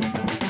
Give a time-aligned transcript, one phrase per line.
[0.00, 0.43] Thank you.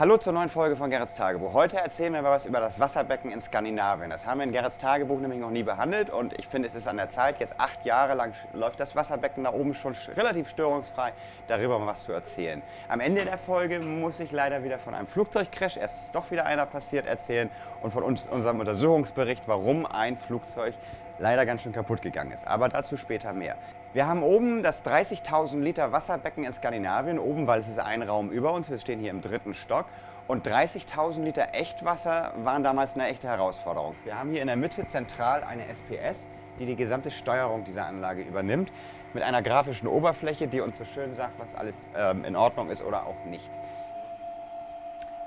[0.00, 1.52] Hallo zur neuen Folge von Gerrits Tagebuch.
[1.52, 4.08] Heute erzählen wir was über das Wasserbecken in Skandinavien.
[4.08, 6.88] Das haben wir in Gerrits Tagebuch nämlich noch nie behandelt und ich finde, es ist
[6.88, 7.38] an der Zeit.
[7.38, 11.12] Jetzt acht Jahre lang läuft das Wasserbecken da oben schon relativ störungsfrei,
[11.48, 12.62] darüber mal was zu erzählen.
[12.88, 16.46] Am Ende der Folge muss ich leider wieder von einem Flugzeugcrash, erst ist doch wieder
[16.46, 17.50] einer passiert, erzählen
[17.82, 20.72] und von uns, unserem Untersuchungsbericht, warum ein Flugzeug
[21.20, 22.46] leider ganz schön kaputt gegangen ist.
[22.46, 23.56] Aber dazu später mehr.
[23.92, 28.30] Wir haben oben das 30.000 Liter Wasserbecken in Skandinavien, oben, weil es ist ein Raum
[28.30, 29.86] über uns, wir stehen hier im dritten Stock.
[30.28, 33.96] Und 30.000 Liter Echtwasser waren damals eine echte Herausforderung.
[34.04, 36.28] Wir haben hier in der Mitte zentral eine SPS,
[36.60, 38.70] die die gesamte Steuerung dieser Anlage übernimmt,
[39.12, 42.82] mit einer grafischen Oberfläche, die uns so schön sagt, was alles ähm, in Ordnung ist
[42.82, 43.50] oder auch nicht.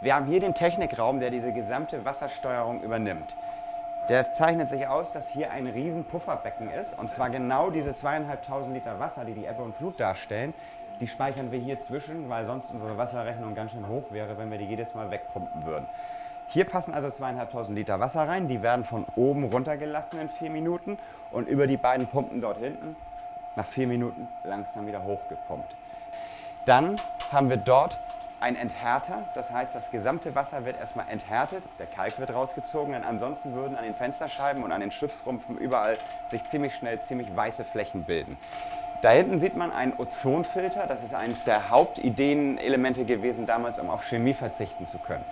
[0.01, 3.35] Wir haben hier den Technikraum, der diese gesamte Wassersteuerung übernimmt.
[4.09, 6.97] Der zeichnet sich aus, dass hier ein riesen Pufferbecken ist.
[6.99, 10.53] Und zwar genau diese zweieinhalbtausend Liter Wasser, die die Ebbe und Flut darstellen,
[10.99, 14.57] die speichern wir hier zwischen, weil sonst unsere Wasserrechnung ganz schön hoch wäre, wenn wir
[14.57, 15.85] die jedes Mal wegpumpen würden.
[16.49, 18.47] Hier passen also zweieinhalbtausend Liter Wasser rein.
[18.47, 20.99] Die werden von oben runtergelassen in vier Minuten
[21.31, 22.95] und über die beiden Pumpen dort hinten
[23.55, 25.73] nach vier Minuten langsam wieder hochgepumpt.
[26.65, 26.95] Dann
[27.31, 27.97] haben wir dort
[28.43, 29.23] ein Enthärter.
[29.35, 33.77] Das heißt, das gesamte Wasser wird erstmal enthärtet, der Kalk wird rausgezogen, denn ansonsten würden
[33.77, 38.37] an den Fensterscheiben und an den Schiffsrumpfen überall sich ziemlich schnell ziemlich weiße Flächen bilden.
[39.01, 40.87] Da hinten sieht man einen Ozonfilter.
[40.87, 45.23] Das ist eines der Hauptideenelemente gewesen damals, um auf Chemie verzichten zu können.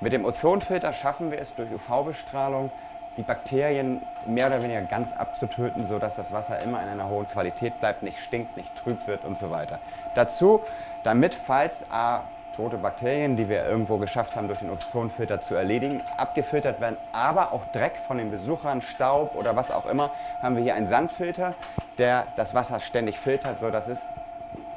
[0.00, 2.70] Mit dem Ozonfilter schaffen wir es durch UV-Bestrahlung,
[3.16, 7.78] die Bakterien mehr oder weniger ganz abzutöten, sodass das Wasser immer in einer hohen Qualität
[7.80, 9.78] bleibt, nicht stinkt, nicht trüb wird und so weiter.
[10.14, 10.60] Dazu,
[11.02, 12.22] damit falls A,
[12.58, 17.52] tote Bakterien, die wir irgendwo geschafft haben, durch den Ozonfilter zu erledigen, abgefiltert werden, aber
[17.52, 20.10] auch Dreck von den Besuchern, Staub oder was auch immer,
[20.42, 21.54] haben wir hier einen Sandfilter,
[21.98, 24.00] der das Wasser ständig filtert, sodass es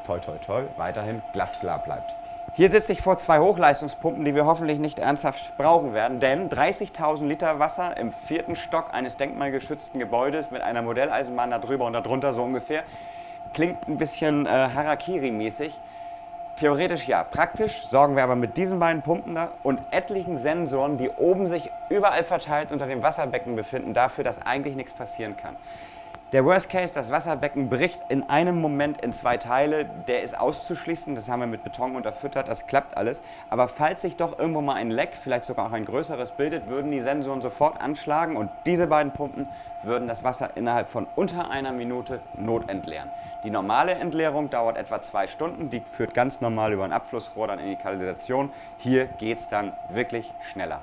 [0.06, 2.14] toll, toll, toll, weiterhin glasklar bleibt.
[2.54, 7.26] Hier sitze ich vor zwei Hochleistungspumpen, die wir hoffentlich nicht ernsthaft brauchen werden, denn 30.000
[7.26, 12.36] Liter Wasser im vierten Stock eines denkmalgeschützten Gebäudes mit einer Modelleisenbahn da drüber und darunter
[12.36, 12.84] so ungefähr,
[13.56, 15.74] klingt ein bisschen äh, Harakiri-mäßig.
[16.58, 17.24] Theoretisch ja.
[17.24, 21.72] Praktisch sorgen wir aber mit diesen beiden Pumpen da und etlichen Sensoren, die oben sich
[21.90, 25.56] überall verteilt unter dem Wasserbecken befinden, dafür, dass eigentlich nichts passieren kann.
[26.32, 29.90] Der Worst Case, das Wasserbecken bricht in einem Moment in zwei Teile.
[30.08, 33.22] Der ist auszuschließen, das haben wir mit Beton unterfüttert, das klappt alles.
[33.50, 36.90] Aber falls sich doch irgendwo mal ein Leck, vielleicht sogar auch ein größeres bildet, würden
[36.90, 39.46] die Sensoren sofort anschlagen und diese beiden Pumpen
[39.84, 43.10] würden das Wasser innerhalb von unter einer Minute notentleeren.
[43.44, 47.60] Die normale Entleerung dauert etwa zwei Stunden, die führt ganz normal über ein Abflussrohr dann
[47.60, 48.54] in die Kanalisation.
[48.78, 50.82] Hier geht es dann wirklich schneller.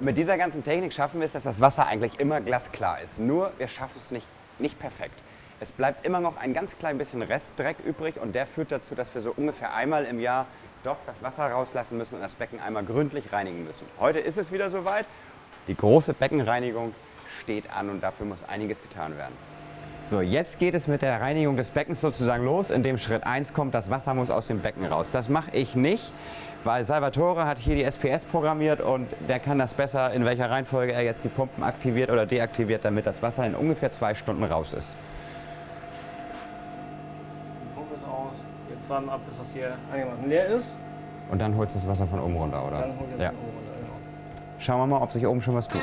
[0.00, 3.20] Mit dieser ganzen Technik schaffen wir es, dass das Wasser eigentlich immer glasklar ist.
[3.20, 4.26] Nur wir schaffen es nicht,
[4.62, 5.22] nicht perfekt.
[5.60, 9.12] Es bleibt immer noch ein ganz klein bisschen Restdreck übrig und der führt dazu, dass
[9.14, 10.46] wir so ungefähr einmal im Jahr
[10.82, 13.86] doch das Wasser rauslassen müssen und das Becken einmal gründlich reinigen müssen.
[14.00, 15.06] Heute ist es wieder soweit.
[15.68, 16.94] Die große Beckenreinigung
[17.40, 19.34] steht an und dafür muss einiges getan werden.
[20.04, 23.72] So, jetzt geht es mit der Reinigung des Beckens sozusagen los, indem Schritt 1 kommt,
[23.72, 25.10] das Wasser muss aus dem Becken raus.
[25.12, 26.12] Das mache ich nicht,
[26.64, 30.92] weil Salvatore hat hier die SPS programmiert und der kann das besser, in welcher Reihenfolge
[30.92, 34.72] er jetzt die Pumpen aktiviert oder deaktiviert, damit das Wasser in ungefähr zwei Stunden raus
[34.72, 34.96] ist.
[37.74, 38.34] Pumpe ist aus,
[38.70, 40.78] jetzt warten ab, bis das hier einigermaßen leer ist.
[41.30, 42.80] Und dann holst du das Wasser von oben runter, oder?
[42.80, 43.28] Dann holt ihr es ja.
[43.30, 43.94] von oben runter, genau.
[44.58, 45.80] Schauen wir mal, ob sich oben schon was tut.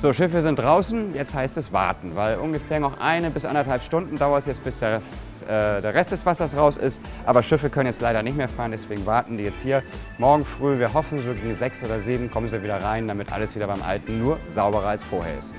[0.00, 4.16] So, Schiffe sind draußen, jetzt heißt es warten, weil ungefähr noch eine bis anderthalb Stunden
[4.16, 7.02] dauert es jetzt, bis der Rest, äh, der Rest des Wassers raus ist.
[7.26, 9.82] Aber Schiffe können jetzt leider nicht mehr fahren, deswegen warten die jetzt hier.
[10.18, 13.56] Morgen früh, wir hoffen, so gegen sechs oder sieben kommen sie wieder rein, damit alles
[13.56, 15.52] wieder beim Alten nur sauberer als vorher ist.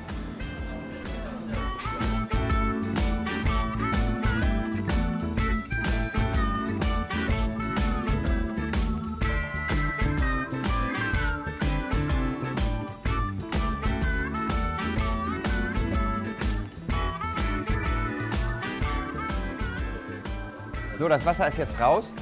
[20.99, 22.13] So, das Wasser ist jetzt raus.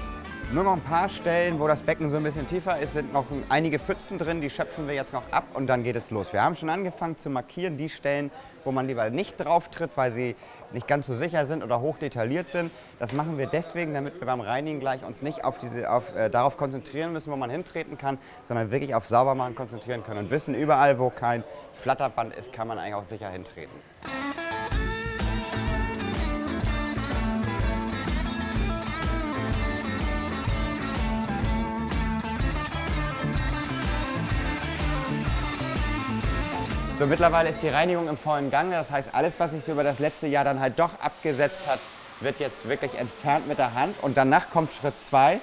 [0.53, 3.25] Nur noch ein paar Stellen, wo das Becken so ein bisschen tiefer ist, sind noch
[3.49, 6.31] einige Pfützen drin, die schöpfen wir jetzt noch ab und dann geht es los.
[6.31, 8.29] Wir haben schon angefangen zu markieren, die Stellen,
[8.63, 10.35] wo man lieber nicht drauf tritt, weil sie
[10.73, 12.69] nicht ganz so sicher sind oder hoch detailliert sind.
[12.99, 16.29] Das machen wir deswegen, damit wir beim Reinigen gleich uns nicht auf diese, auf, äh,
[16.29, 20.53] darauf konzentrieren müssen, wo man hintreten kann, sondern wirklich auf Saubermachen konzentrieren können und wissen,
[20.53, 23.73] überall, wo kein Flatterband ist, kann man eigentlich auch sicher hintreten.
[36.97, 38.71] So, mittlerweile ist die Reinigung im vollen Gang.
[38.71, 41.77] Das heißt, alles, was sich so über das letzte Jahr dann halt doch abgesetzt hat,
[42.21, 43.95] wird jetzt wirklich entfernt mit der Hand.
[44.01, 45.39] Und danach kommt Schritt zwei,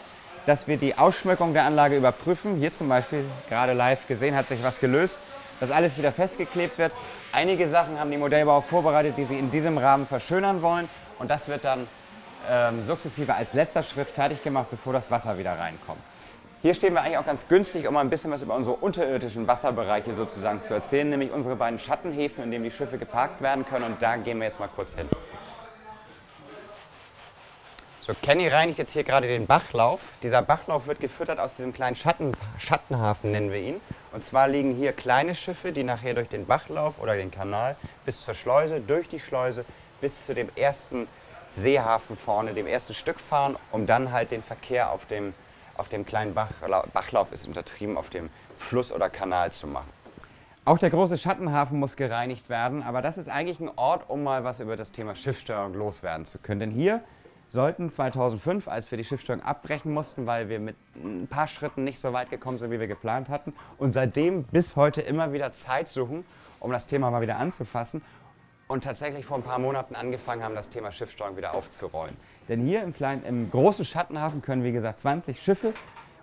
[0.47, 2.57] dass wir die Ausschmückung der Anlage überprüfen.
[2.57, 5.17] Hier zum Beispiel, gerade live gesehen, hat sich was gelöst,
[5.61, 6.91] dass alles wieder festgeklebt wird.
[7.31, 10.89] Einige Sachen haben die Modellbauer vorbereitet, die sie in diesem Rahmen verschönern wollen.
[11.21, 11.87] Und das wird dann
[12.51, 16.03] ähm, sukzessive als letzter Schritt fertig gemacht, bevor das Wasser wieder reinkommt.
[16.65, 19.47] Hier stehen wir eigentlich auch ganz günstig, um mal ein bisschen was über unsere unterirdischen
[19.47, 23.85] Wasserbereiche sozusagen zu erzählen, nämlich unsere beiden Schattenhäfen, in denen die Schiffe geparkt werden können.
[23.85, 25.07] Und da gehen wir jetzt mal kurz hin.
[28.01, 30.09] So, Kenny reinigt jetzt hier gerade den Bachlauf.
[30.23, 33.81] Dieser Bachlauf wird gefüttert aus diesem kleinen Schatten, Schattenhafen, nennen wir ihn.
[34.13, 37.77] Und zwar liegen hier kleine Schiffe, die nachher durch den Bachlauf oder den Kanal
[38.07, 39.67] bis zur Schleuse, durch die Schleuse
[40.01, 41.09] bis zu dem ersten
[41.53, 45.35] Seehafen vorne, dem ersten Stück fahren, um dann halt den Verkehr auf dem
[45.77, 49.89] auf dem kleinen Bachlauf, Bachlauf ist untertrieben, auf dem Fluss oder Kanal zu machen.
[50.67, 54.45] Auch der große Schattenhafen muss gereinigt werden, aber das ist eigentlich ein Ort, um mal
[54.45, 56.61] was über das Thema Schiffssteuerung loswerden zu können.
[56.61, 57.03] Denn hier
[57.51, 62.01] sollten 2005, als wir die Schiffssteuerung abbrechen mussten, weil wir mit ein paar Schritten nicht
[62.01, 65.89] so weit gekommen sind, wie wir geplant hatten, und seitdem bis heute immer wieder Zeit
[65.89, 66.25] suchen,
[66.61, 68.01] um das Thema mal wieder anzufassen
[68.69, 72.17] und tatsächlich vor ein paar Monaten angefangen haben, das Thema Schiffssteuerung wieder aufzurollen.
[72.49, 75.75] Denn hier im, kleinen, im großen Schattenhafen können, wie gesagt, 20 Schiffe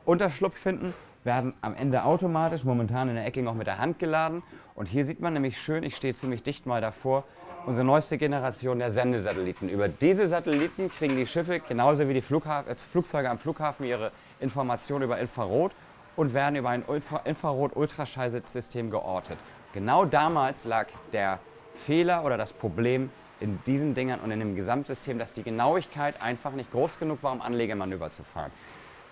[0.06, 0.94] Unterschlupf finden,
[1.24, 4.42] werden am Ende automatisch, momentan in der Ecke noch mit der Hand geladen.
[4.74, 7.24] Und hier sieht man nämlich schön, ich stehe ziemlich dicht mal davor,
[7.68, 9.70] unsere neueste Generation der Sendesatelliten.
[9.70, 14.12] Über diese Satelliten kriegen die Schiffe genauso wie die Flughaf äh, Flugzeuge am Flughafen ihre
[14.40, 15.72] Informationen über Infrarot
[16.16, 16.84] und werden über ein
[17.26, 19.38] Infrarot-Ultraschallsystem geortet.
[19.74, 21.40] Genau damals lag der
[21.86, 26.52] Fehler oder das Problem in diesen Dingern und in dem Gesamtsystem, dass die Genauigkeit einfach
[26.52, 28.52] nicht groß genug war, um Anlegemanöver zu fahren.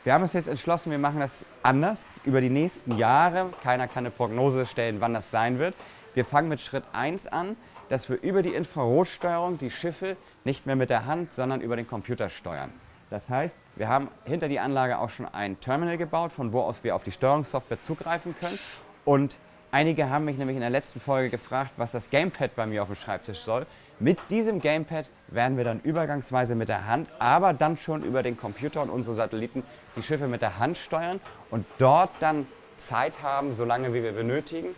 [0.03, 3.51] Wir haben uns jetzt entschlossen, wir machen das anders über die nächsten Jahre.
[3.61, 5.75] Keiner kann eine Prognose stellen, wann das sein wird.
[6.13, 7.57] Wir fangen mit Schritt 1 an,
[7.89, 11.87] dass wir über die Infrarotsteuerung die Schiffe nicht mehr mit der Hand, sondern über den
[11.87, 12.71] Computer steuern.
[13.09, 16.83] Das heißt, wir haben hinter die Anlage auch schon ein Terminal gebaut, von wo aus
[16.83, 18.59] wir auf die Steuerungssoftware zugreifen können.
[19.05, 19.37] Und
[19.71, 22.87] Einige haben mich nämlich in der letzten Folge gefragt, was das Gamepad bei mir auf
[22.87, 23.67] dem Schreibtisch soll.
[23.99, 28.35] Mit diesem Gamepad werden wir dann übergangsweise mit der Hand, aber dann schon über den
[28.35, 29.61] Computer und unsere Satelliten
[29.95, 31.21] die Schiffe mit der Hand steuern
[31.51, 34.69] und dort dann Zeit haben, so lange wie wir benötigen,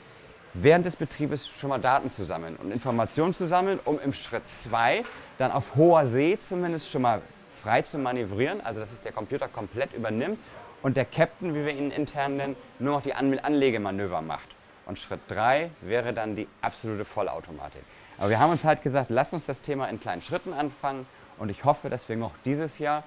[0.54, 4.46] während des Betriebes schon mal Daten zu sammeln und Informationen zu sammeln, um im Schritt
[4.46, 5.04] 2
[5.38, 7.22] dann auf hoher See zumindest schon mal
[7.64, 10.40] frei zu manövrieren, also dass es der Computer komplett übernimmt
[10.82, 14.50] und der Captain, wie wir ihn intern nennen, nur noch die Anlegemanöver macht.
[14.92, 17.82] Und Schritt 3 wäre dann die absolute Vollautomatik.
[18.18, 21.06] Aber wir haben uns halt gesagt, lass uns das Thema in kleinen Schritten anfangen.
[21.38, 23.06] Und ich hoffe, dass wir noch dieses Jahr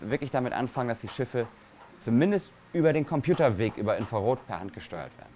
[0.00, 1.46] wirklich damit anfangen, dass die Schiffe
[1.98, 5.28] zumindest über den Computerweg, über Infrarot per Hand gesteuert werden.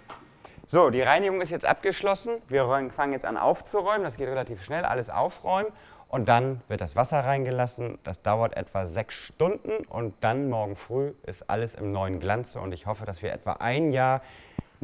[0.66, 2.38] So, die Reinigung ist jetzt abgeschlossen.
[2.48, 2.66] Wir
[2.96, 4.04] fangen jetzt an aufzuräumen.
[4.04, 5.70] Das geht relativ schnell, alles aufräumen.
[6.08, 7.98] Und dann wird das Wasser reingelassen.
[8.04, 9.84] Das dauert etwa sechs Stunden.
[9.84, 12.58] Und dann morgen früh ist alles im neuen Glanze.
[12.58, 14.22] Und ich hoffe, dass wir etwa ein Jahr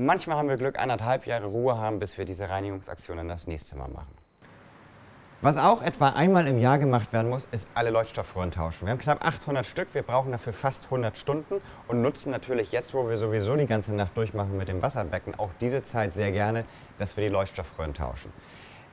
[0.00, 3.74] Manchmal haben wir Glück, anderthalb Jahre Ruhe haben, bis wir diese Reinigungsaktion dann das nächste
[3.74, 4.14] Mal machen.
[5.40, 8.86] Was auch etwa einmal im Jahr gemacht werden muss, ist alle Leuchtstoffröhren tauschen.
[8.86, 12.94] Wir haben knapp 800 Stück, wir brauchen dafür fast 100 Stunden und nutzen natürlich jetzt,
[12.94, 16.64] wo wir sowieso die ganze Nacht durchmachen mit dem Wasserbecken, auch diese Zeit sehr gerne,
[16.98, 18.32] dass wir die Leuchtstoffröhren tauschen.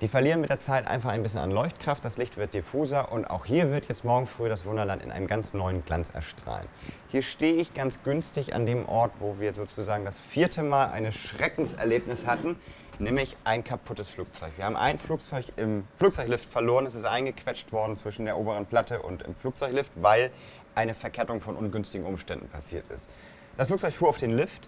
[0.01, 3.29] Die verlieren mit der Zeit einfach ein bisschen an Leuchtkraft, das Licht wird diffuser und
[3.29, 6.67] auch hier wird jetzt morgen früh das Wunderland in einem ganz neuen Glanz erstrahlen.
[7.07, 11.13] Hier stehe ich ganz günstig an dem Ort, wo wir sozusagen das vierte Mal ein
[11.13, 12.59] Schreckenserlebnis hatten,
[12.99, 14.51] nämlich ein kaputtes Flugzeug.
[14.57, 19.01] Wir haben ein Flugzeug im Flugzeuglift verloren, es ist eingequetscht worden zwischen der oberen Platte
[19.01, 20.29] und im Flugzeuglift, weil
[20.75, 23.07] eine Verkettung von ungünstigen Umständen passiert ist.
[23.55, 24.67] Das Flugzeug fuhr auf den Lift,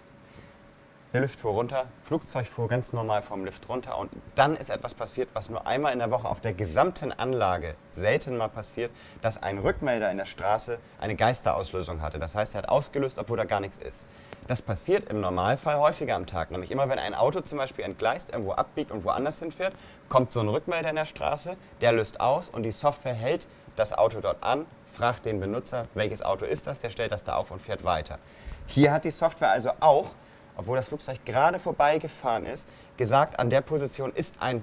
[1.12, 4.92] der Lift fuhr runter, Flugzeug fuhr ganz normal vom Lift runter und dann ist etwas
[4.92, 8.90] passiert, was nur einmal in der Woche auf der gesamten Anlage selten mal passiert,
[9.22, 12.18] dass ein Rückmelder in der Straße eine Geisterauslösung hatte.
[12.18, 14.04] Das heißt, er hat ausgelöst, obwohl da gar nichts ist.
[14.48, 16.50] Das passiert im Normalfall häufiger am Tag.
[16.50, 19.74] Nämlich immer, wenn ein Auto zum Beispiel entgleist, irgendwo abbiegt und woanders hinfährt,
[20.10, 23.92] kommt so ein Rückmelder in der Straße, der löst aus und die Software hält das
[23.92, 27.50] Auto dort an, fragt den Benutzer, welches Auto ist das, der stellt das da auf
[27.50, 28.18] und fährt weiter.
[28.66, 30.14] Hier hat die Software also auch,
[30.58, 34.62] obwohl das Flugzeug gerade vorbeigefahren ist, gesagt, an der Position ist ein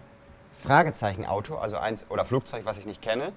[0.62, 3.32] Fragezeichen-Auto, also eins oder Flugzeug, was ich nicht kenne.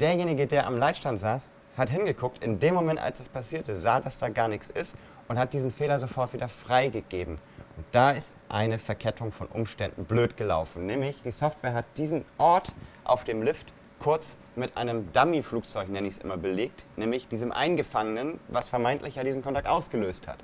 [0.00, 4.18] Derjenige, der am Leitstand saß, hat hingeguckt, in dem Moment, als das passierte, sah, dass
[4.18, 4.96] da gar nichts ist
[5.28, 7.38] und hat diesen Fehler sofort wieder freigegeben.
[7.76, 10.84] Und da ist eine Verkettung von Umständen blöd gelaufen.
[10.86, 12.72] Nämlich, die Software hat diesen Ort
[13.04, 18.40] auf dem Lift kurz mit einem Dummy-Flugzeug, nenne ich es immer, belegt, nämlich diesem Eingefangenen,
[18.48, 20.38] was vermeintlich ja diesen Kontakt ausgelöst hat.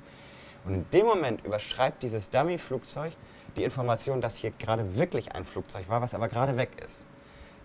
[0.65, 3.13] Und in dem Moment überschreibt dieses Dummy-Flugzeug
[3.55, 7.05] die Information, dass hier gerade wirklich ein Flugzeug war, was aber gerade weg ist.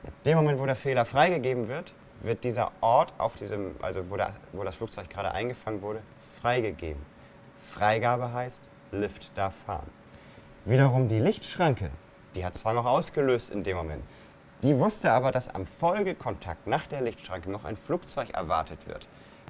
[0.04, 1.92] In dem Moment, wo der Fehler freigegeben wird,
[2.22, 6.02] wird dieser Ort, auf diesem, also wo, der, wo das Flugzeug gerade eingefangen wurde,
[6.40, 7.04] freigegeben.
[7.62, 8.60] Freigabe heißt,
[8.92, 9.88] Lift darf fahren.
[10.64, 11.90] Wiederum die Lichtschranke,
[12.34, 14.02] die hat zwar noch ausgelöst in dem Moment,
[14.62, 19.08] die wusste aber, dass am Folgekontakt nach der Lichtschranke noch ein Flugzeug erwartet wird.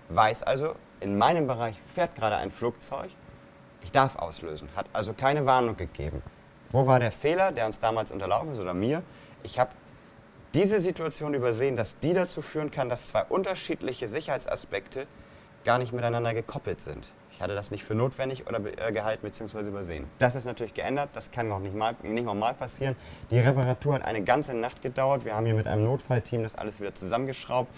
[0.09, 3.11] Weiß also, in meinem Bereich fährt gerade ein Flugzeug,
[3.83, 6.23] ich darf auslösen, hat also keine Warnung gegeben.
[6.71, 9.03] Wo war der Fehler, der uns damals unterlaufen ist oder mir?
[9.43, 9.71] Ich habe
[10.55, 15.07] diese Situation übersehen, dass die dazu führen kann, dass zwei unterschiedliche Sicherheitsaspekte
[15.65, 17.11] gar nicht miteinander gekoppelt sind.
[17.33, 19.61] Ich hatte das nicht für notwendig oder äh, gehalten bzw.
[19.69, 20.07] übersehen.
[20.19, 22.97] Das ist natürlich geändert, das kann noch nicht, mal, nicht normal passieren.
[23.31, 25.25] Die Reparatur hat eine ganze Nacht gedauert.
[25.25, 27.73] Wir haben hier mit einem Notfallteam das alles wieder zusammengeschraubt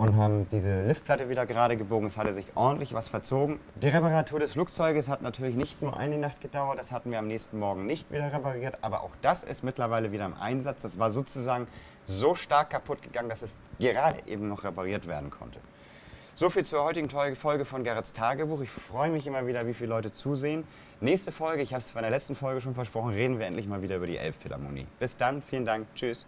[0.00, 2.06] und haben diese Liftplatte wieder gerade gebogen.
[2.06, 3.60] Es hatte sich ordentlich was verzogen.
[3.74, 7.28] Die Reparatur des Flugzeuges hat natürlich nicht nur eine Nacht gedauert, das hatten wir am
[7.28, 10.80] nächsten Morgen nicht wieder repariert, aber auch das ist mittlerweile wieder im Einsatz.
[10.80, 11.66] Das war sozusagen
[12.06, 15.60] so stark kaputt gegangen, dass es gerade eben noch repariert werden konnte.
[16.34, 18.62] So viel zur heutigen Folge von Gerrits Tagebuch.
[18.62, 20.64] Ich freue mich immer wieder, wie viele Leute zusehen.
[21.02, 23.82] Nächste Folge, ich habe es bei der letzten Folge schon versprochen, reden wir endlich mal
[23.82, 24.86] wieder über die Elbphilharmonie.
[24.98, 26.26] Bis dann, vielen Dank, tschüss.